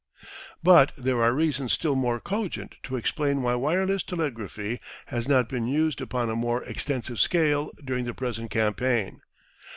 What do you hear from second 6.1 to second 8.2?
a more extensive scale during the